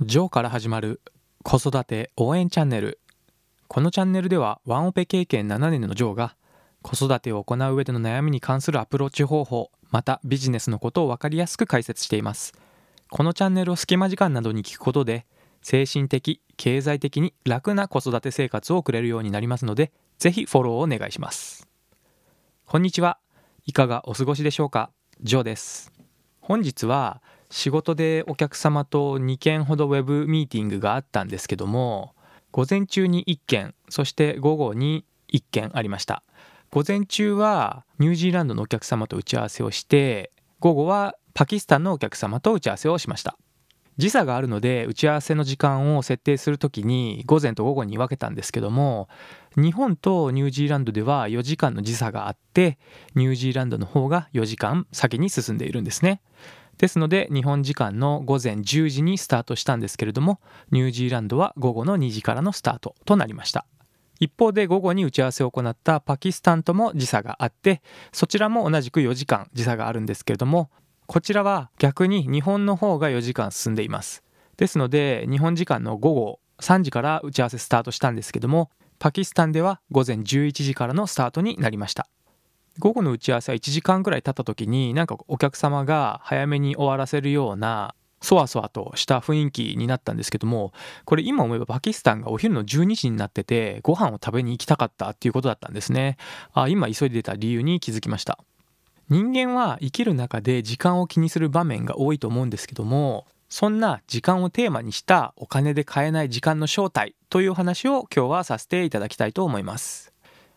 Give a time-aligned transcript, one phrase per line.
[0.00, 1.00] ジョーから始まる
[1.44, 2.98] 子育て応援チャンネル。
[3.68, 6.34] このチャンネルではワンオペ経験7年のジョーが
[6.82, 12.54] 子育てを行う上での悩みに関するアプローチ方法またビジネスのことを分かりやすく解説しています。
[13.08, 15.26] このチャンネルを隙間時間などに聞くことで
[15.62, 21.68] 精神的経済的に楽な子育て生活を送れるようになりますのでぜひフォローをお願いします。
[22.66, 23.18] こんにちは。
[23.64, 24.90] いかがお過ごしでしょうか？
[25.22, 25.92] ジョーです。
[26.40, 32.14] 本日は仕事でお客様と2件ほどウェブミーティングがあったんですけども
[32.50, 36.22] 午前中に1件そして午後に1件ありました。
[36.70, 43.36] 午前中はニュージーランドのお客様と打ち合わせをして午後はパキスタンのお客様と打ち合わせをしました。
[43.96, 49.08] 時差があるので打ち合わせの時間を設定するときに午前と午後に分けたんですけども
[49.56, 52.78] 日本とニュージーランドでは4時間の時差があって
[53.14, 56.22] ニュージーランドの方が4時間先に進んでいるんですね。
[56.78, 63.66] ですので日本時間の午前10時にスタートしたんですけれどもニュージーランドは午後の2時からのスタートとなりました。
[64.20, 70.70] 一方で午後に打ち合わせを行ったパキスタンとも時差があってそちらも同じく4時間時差があるんですけれども
[71.06, 74.22] こちらは逆に日本の方が4時間進んでいます。
[74.56, 82.08] ですので日本時間の午後3時から打ち合わせスタートしたんですけどもパキスタンでは午前11時からのスタートになりました。
[82.78, 90.72] 午後の打ち合わせは1時間ぐらい経った時になんかお客様が早めに終わらせるようなそわそわとした雰囲気になったんですけども
[91.04, 96.16] これ今思えばパキスタンがお昼の12時になっててご飯を食べに行きたかったっていうことだったんですね。
[96.52, 98.38] あ今急いでた理由に気づきました。
[99.10, 110.13] 人間は生きる中で時間を気にする場面が多いと思うんですけどもそんな時間をテーマにしたお金で買えない時間の正体という話を今日はさせていただきたいと思います。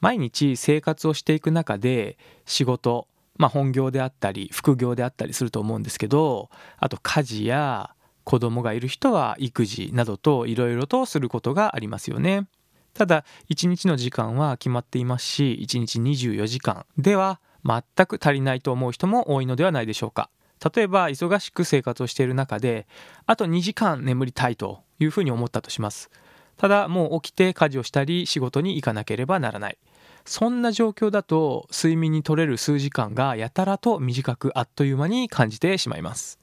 [0.00, 3.06] 毎日生活をしていく中で仕事、
[3.36, 12.46] まあ、本業であったり副業であったりすると思うんですけどあと家事や子供がいる人は育児などといろいろとすることがありますよね。
[12.94, 20.28] ただ1日の時間は決まっていますし1日24時間では全く足りないと思う人も多いのではないでしょうか。
[20.74, 22.86] 例えば忙しく生活をしている中で
[23.26, 26.10] あと2時間眠りたいというふうに思ったとします。
[26.56, 29.78] ただもう起きて家事をしたり仕事に行かなければならない。
[30.30, 36.38] そんな状況だと睡眠に取れる数時間がやたらと短くあっという間に感じてしまいます。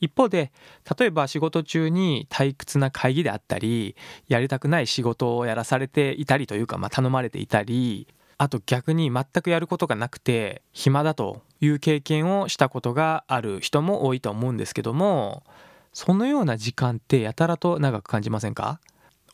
[0.00, 0.50] 一方で
[0.98, 3.94] 例えば仕事中に退屈な会議であったり
[4.26, 15.44] やりたくない仕事をやらされていたりというか、まあ、頼まれていたりあと逆に全くやることがなくて暇だという経験をしたことがある人も多いと思うんですけども
[15.92, 18.80] そのような時間ってやたらと長く感じませんか？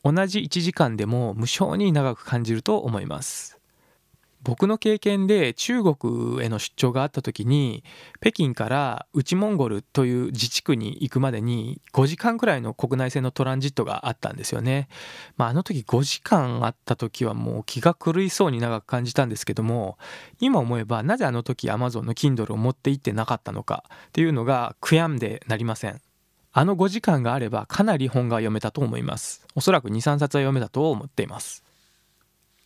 [0.03, 3.64] 同じ1時間でも無性に長く感じると思います。
[4.45, 7.83] 僕の経験で中国への出張があった時に
[8.21, 14.89] 北京から内モンゴルという自治区に行くまでに5時間くらいの国内線のトランジットがあったんですよね。
[15.39, 19.97] まあ、あの時5時間あった時はもう気が狂いそうに長く感じたんですけども
[20.41, 26.01] 今思えばなぜあの時 Amazon の Kindle を持って行ってなかったのかっていうのが悔やんでなりません。
[26.53, 29.45] あの5時間があればかなり本が読めたと思います。
[29.55, 31.65] おそらく2、3冊は読めたと思っています。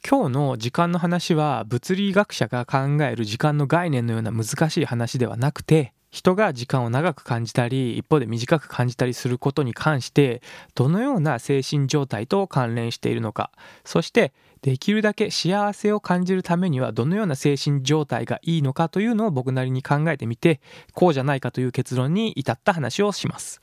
[0.07, 10.41] 今日の時間の話は物理学者が考える時間の概念のような難しい話ではなくて人が時間を長く感じたり一方で短く感じたりすることに関して
[10.75, 13.51] どのような精神状態と関連しているのか
[13.85, 14.33] そして
[14.63, 20.61] できるだけ幸せを感じるためにはどのような精神状態がいいのかというのを僕なりに考えてみて
[20.95, 23.61] こうじゃないかという結論に至った話をします。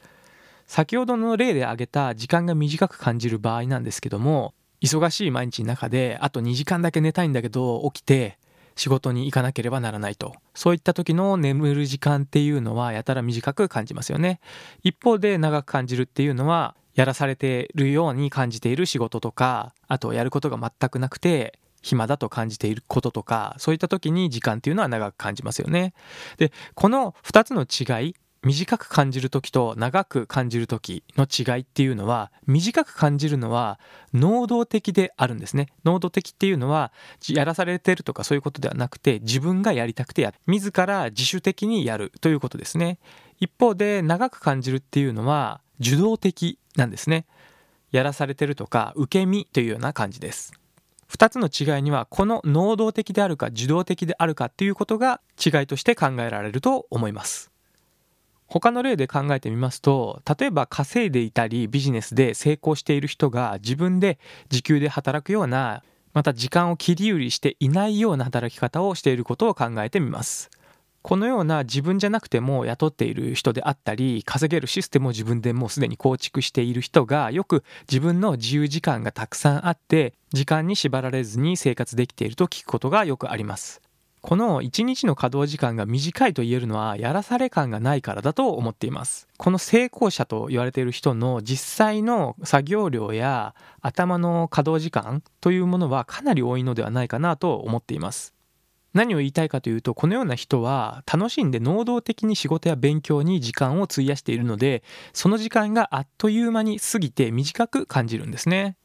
[0.67, 4.53] 先ほどの例で挙げた時間が短く感じる場合なんですけども
[4.85, 8.37] 忙しい毎日の中であと2時間だけ寝たいんだけど起きて
[8.75, 10.35] 仕事に行かなければならないと。
[10.53, 14.39] そういった時の眠る時間っていうのはやたら短く感じますよね。
[14.83, 25.93] 一方で長く感じるっていうのはやらされているように感じている仕事とかあとやることが全くなくて暇だと感じていることとかそういった時に時間っていうのは長く感じますよね。
[26.37, 28.15] でこの2つの違い
[28.45, 33.79] 短く感じる時と長く感じる時の違いっていうのは短く感じるのは
[34.13, 35.69] 能動的であるんですね。
[35.83, 36.93] 能動的っていうのは
[37.27, 40.37] やらされてるとかそういうことではなくて自分がやりたくてやる。
[40.45, 42.99] 自ら自主的にやるということですね。
[43.39, 47.25] 一方で長く感じるっていうのは受動的なんですね。
[47.91, 50.53] やらされてるとか受け身というような感じです。
[51.09, 57.54] 2つの違いにはこの能動的であるか受動的であるかっていうことが違いとして考えられると思います。
[58.47, 64.19] 他の例で考えてみますと例えば稼いでいたりビジネスで成功している人が自分で
[64.49, 65.83] 時給で働くような
[66.13, 70.49] また時間を切り売りしていないような働き方をしていることを考えてみます。
[71.01, 83.84] このような自分じゃなくても雇っている人であったり稼げるシステムを自分でもうすでに構築している人がよく自分の自由時間がたくさんあって時間に縛られずに生活できていると聞くことがよくあります。
[84.25, 89.27] この1日の稼働時間が短いと言えるのはやらされ感がないからだと思っています。
[89.37, 98.33] この成功者と言われている人の実際の作業量や頭の稼働時間というものはかなり多いのではないかなと思っています。
[98.95, 104.81] 何を言いたいかというとこのような人は楽しんで能動的に仕事や勉強に時間を費やしているので
[105.13, 108.75] その時間があっという間に過ぎて短く感じるんですね。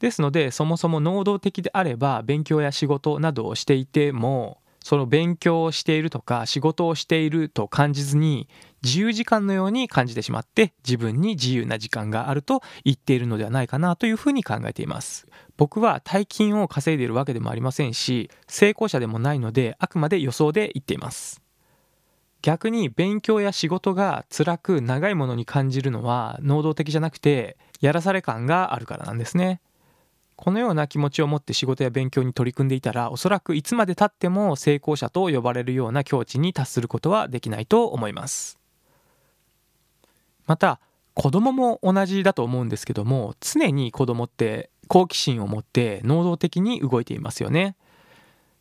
[0.00, 4.58] ですのでそもそも能動的であれば勉強や仕事などをしていても
[4.88, 8.48] その勉強をしているとか仕事をしていると感じずに
[8.82, 15.26] 自由時間のように感じてしまって自分に自由な時間があると言っているのではないかなというふうに考えています。
[15.56, 21.42] 僕は大金を稼いでいるわけでもありませんし成功者でもないのであくまで予想で言っています。
[22.40, 29.60] 逆に勉強や仕事が辛く長いものに感じるのは能動的じゃなくてやらされ感があるからなんですね。
[30.48, 38.58] このような気持ちを持って仕事や勉強に取り組んでいたらおそらくいつまでたっても成功者と呼ばれるような境地に達することはできないと思います。
[40.46, 40.80] また
[41.12, 47.76] 子供も同じだと思うんですけども常に子供って好奇心を持って能動的に動いていますよね。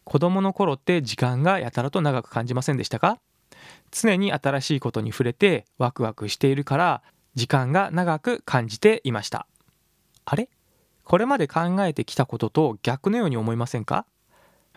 [0.04, 3.18] 子供の頃って時間がやたらと長く感じませんでしたか？
[3.92, 7.02] 常に新しいことに触れてワクワクしているから
[7.36, 9.48] 時間が長く感じていました。
[10.26, 10.50] あれ？
[11.08, 14.06] これまで考えてきたことと逆のように思いませんか？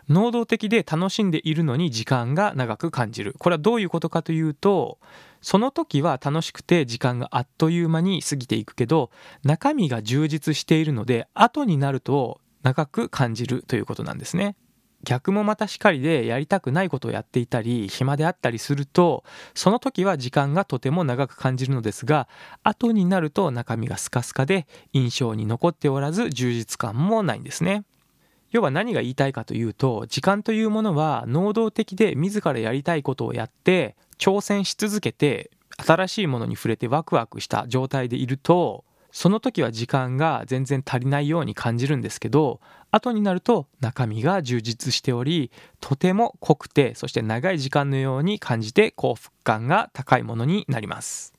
[0.07, 3.35] 能動的で楽しんでいるのに時間が長く感じる。
[3.37, 4.97] これはどういうことかというと
[5.41, 9.11] その時は楽しくて時間があっという間に過ぎていくけど
[9.43, 14.55] 中身が充実しているので後になると長く感じるということなんですね。
[15.03, 22.27] 逆もまたしかりでやりたくないことをやっていたり暇であったりするとその時は時間がとても長く感じるのですが
[22.63, 27.83] 後になると中身がスカスカで印象に残っておらず充実感もないんですね。
[28.51, 42.59] 要は何が言いたいかというと時間というものは能動的で自らやりたいことをやって挑戦し続けて新しいものに触れてワクワクした状態でいるとその時は時間が全然足りないように感じるんですけど
[42.91, 51.33] 後になると中身が充実しておりとても濃くてそして長い時間のように感じて幸福感が高いものになります。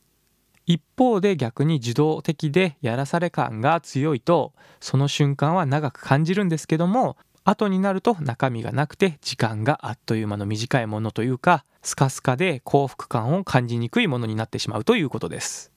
[0.65, 15.73] 一方で逆に受動的でやらされ感が強いとその瞬間は長く感じるんですけども後になると中身がなくて時間があっという間の短いものというかスカスカで幸福感を感じにくいものになってしまうということです。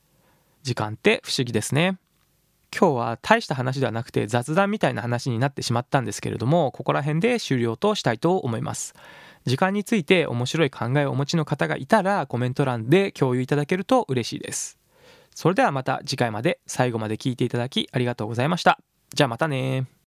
[0.65, 1.99] 時間って不思議ですね。
[2.77, 8.95] 今日は大した話ではなくて雑談みたいな話になってしまったんですけれどもここら辺で終了としたいと思います。
[9.45, 14.79] 時間について面白い考えをお持ちの方がいたらコメント欄で共有いただけると嬉しいです。
[15.35, 18.79] それではまた次回まで最後まで聞いていただきありがとうございました。
[19.13, 19.85] じゃあまたね